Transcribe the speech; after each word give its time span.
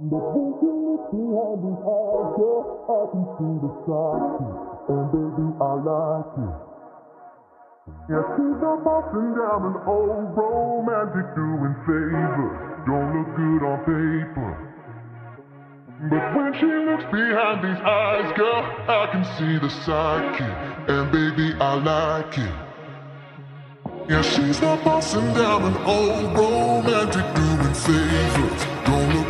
The 0.00 0.16
thinking 0.16 0.96
is 0.96 1.04
behind 1.12 1.60
the 1.60 1.76
eyes, 1.76 2.32
yeah, 2.40 2.88
I 2.88 3.04
can 3.12 3.20
see 3.36 3.52
the 3.60 3.68
side, 3.84 4.48
and 4.88 5.12
baby, 5.12 5.44
I 5.60 5.72
like 5.76 6.40
it. 6.40 6.56
Yeah, 8.08 8.24
she's 8.32 8.64
up 8.64 8.80
off 8.88 9.12
and 9.12 9.36
down 9.36 9.60
an 9.60 9.76
old 9.84 10.32
romantic 10.32 11.36
doing 11.36 11.76
favors, 11.84 12.56
don't 12.88 13.12
look 13.12 13.28
good 13.36 13.60
on 13.60 13.78
paper. 13.84 14.50
But 16.08 16.32
when 16.32 16.50
she 16.56 16.64
looks 16.64 17.04
behind 17.12 17.60
these 17.60 17.82
eyes, 17.84 18.32
girl, 18.38 18.64
I 18.88 19.04
can 19.12 19.24
see 19.36 19.58
the 19.60 19.68
psyche, 19.84 20.48
and 20.88 21.12
baby, 21.12 21.52
I 21.60 21.74
like 21.76 22.38
it. 22.38 22.54
Yeah, 24.08 24.22
she's 24.22 24.62
not 24.62 24.82
bossing 24.82 25.34
down 25.34 25.62
an 25.62 25.76
old 25.84 26.32
romantic 26.32 27.34
doing 27.34 27.74
favors. 27.74 28.64
Don't 28.86 29.14
look 29.14 29.29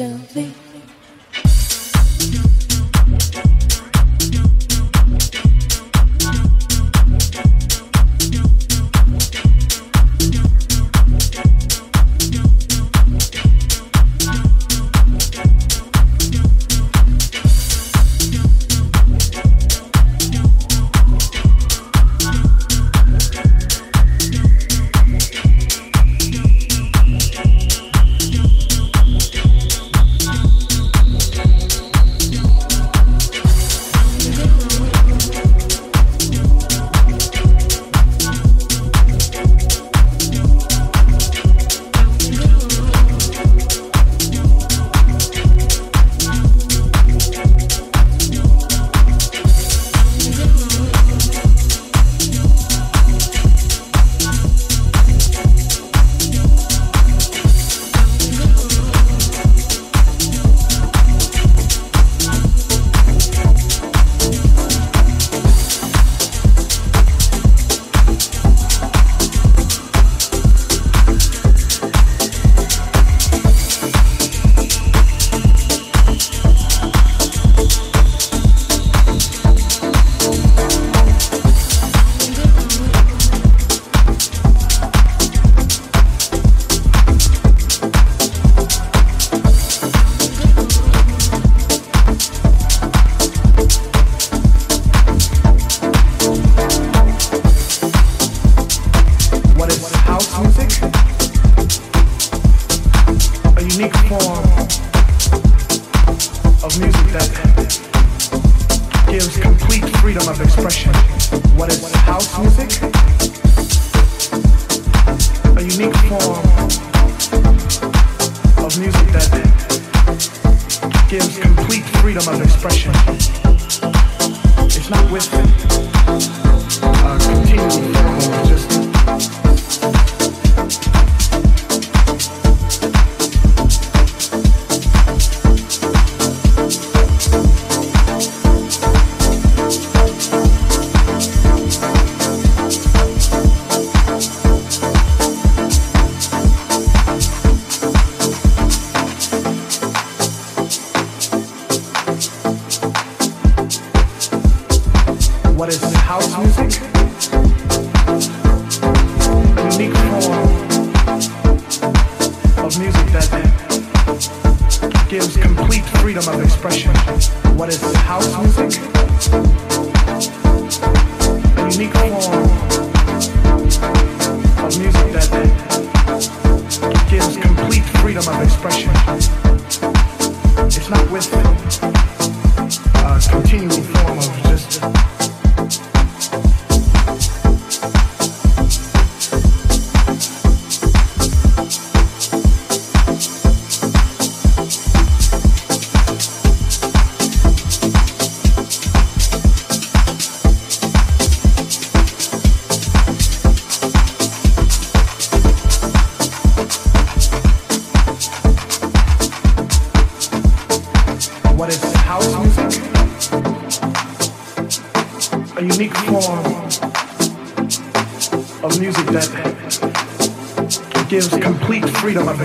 Tell 0.00 0.69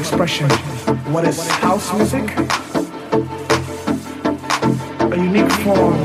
expression. 0.06 0.48
What 1.12 1.26
is 1.26 1.48
house 1.50 1.92
music? 1.96 2.30
A 5.02 5.18
unique 5.18 5.52
form 5.64 5.96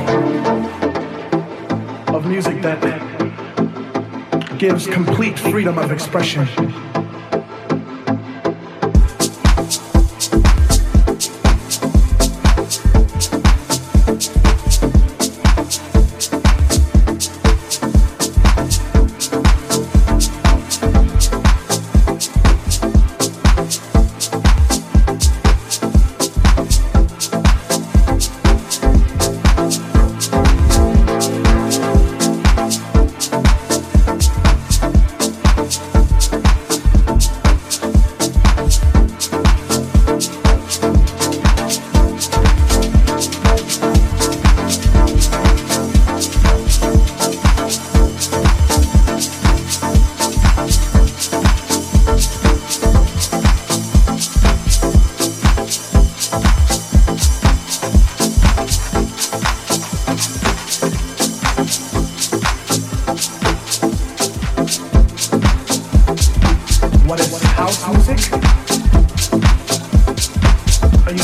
of 2.09 2.25
music 2.25 2.63
that 2.63 2.81
gives 4.59 4.87
complete 4.87 5.39
freedom 5.39 5.77
of 5.79 5.93
expression. 5.93 6.49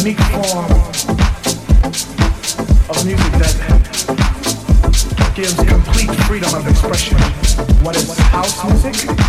unique 0.07 0.25
form 0.27 0.65
of 2.89 3.05
music 3.05 3.33
that 3.33 3.57
gives 5.35 5.55
complete 5.55 6.11
freedom 6.27 6.55
of 6.55 6.65
expression. 6.69 7.19
What 7.83 7.97
is 7.97 8.17
house 8.17 8.85
music? 8.85 9.26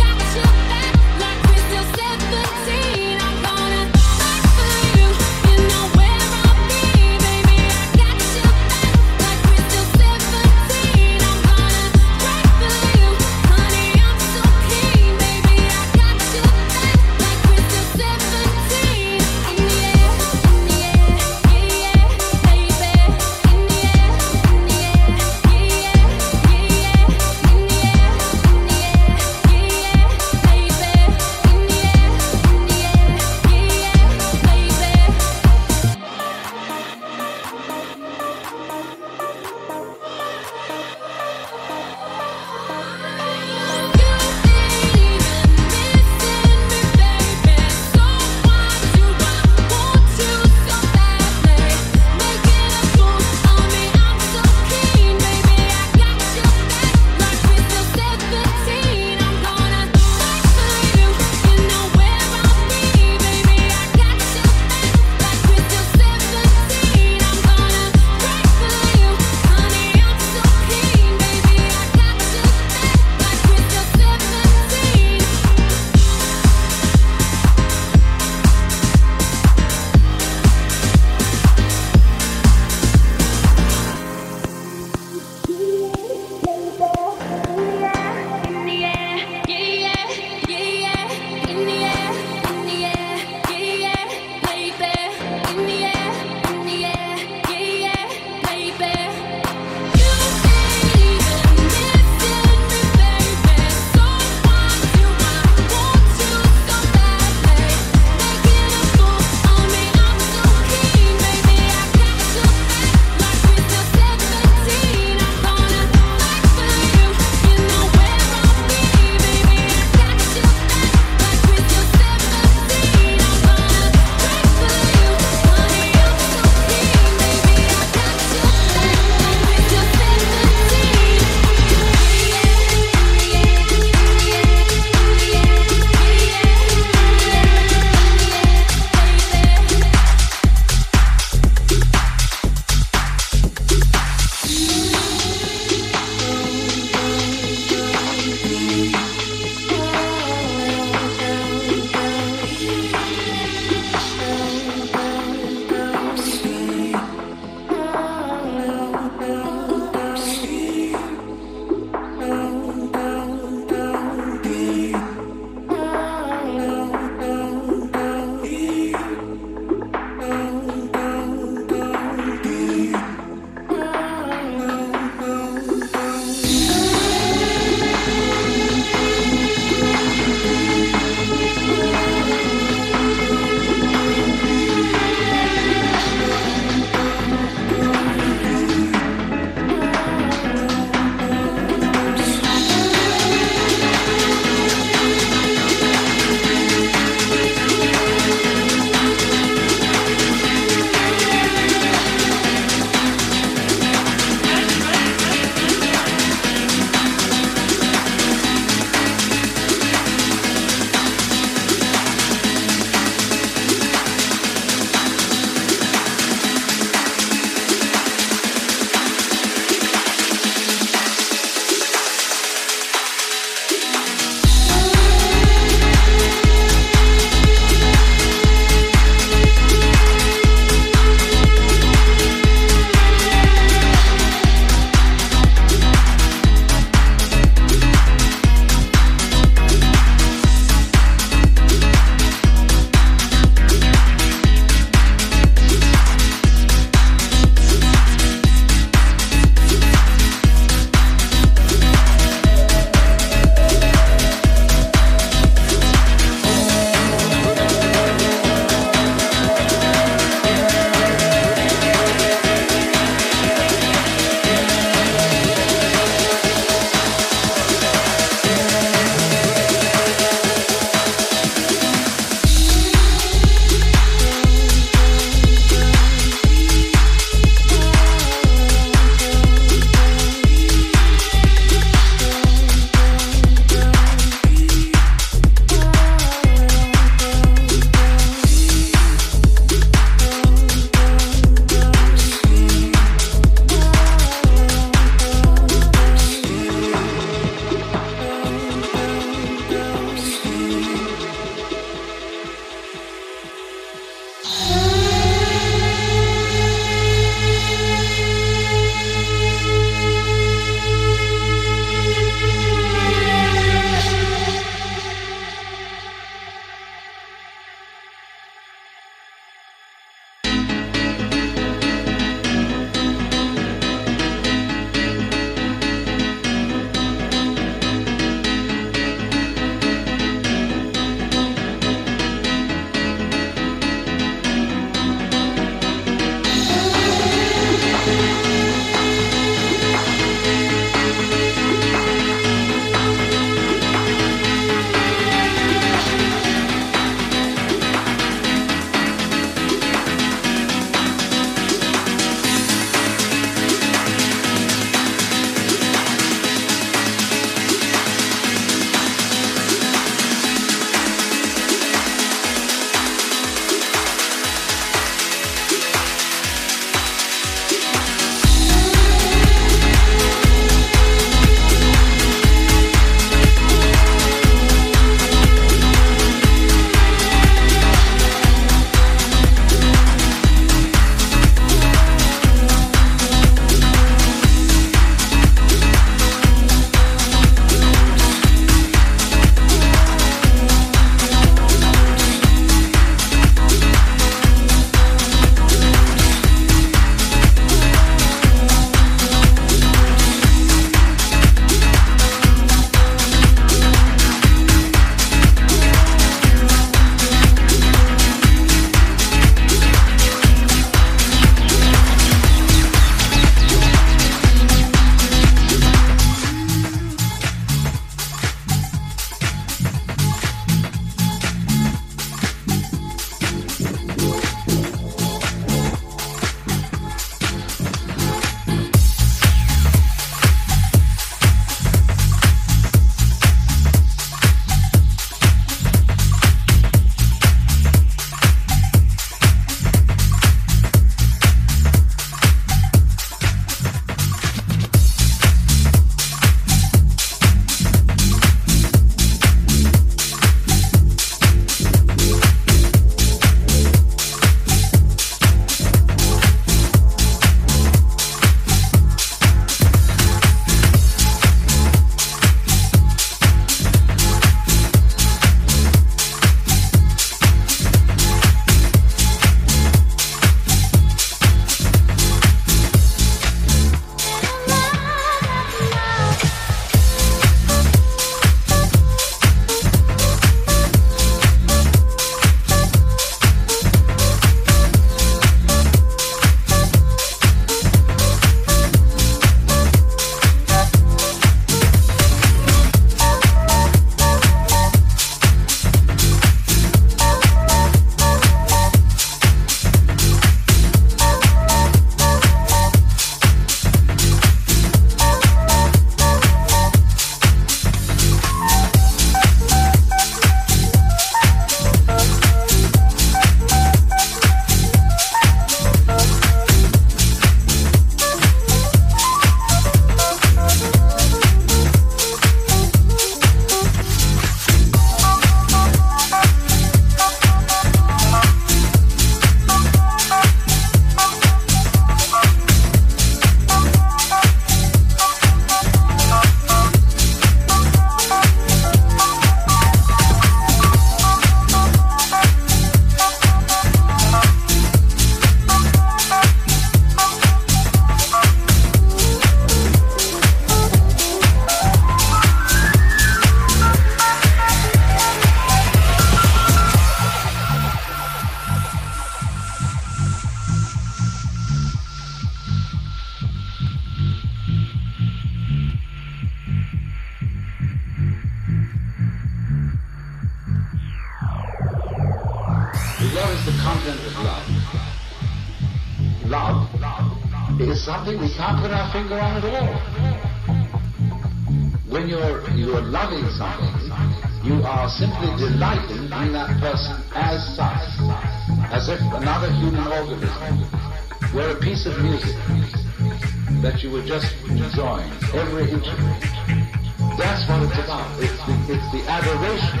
The, 599.46 599.52
adoration 599.52 600.00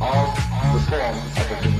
of 0.00 0.34
the 0.72 0.80
form 0.88 1.16
of 1.36 1.50
a 1.50 1.56
human. 1.56 1.79